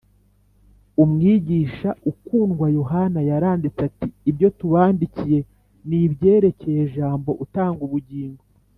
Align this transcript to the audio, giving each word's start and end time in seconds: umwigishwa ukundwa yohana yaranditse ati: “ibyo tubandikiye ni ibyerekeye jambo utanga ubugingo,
umwigishwa 1.03 1.89
ukundwa 2.11 2.65
yohana 2.77 3.19
yaranditse 3.29 3.79
ati: 3.89 4.07
“ibyo 4.29 4.47
tubandikiye 4.59 5.39
ni 5.87 5.97
ibyerekeye 6.07 6.81
jambo 6.95 7.31
utanga 7.45 7.81
ubugingo, 7.87 8.41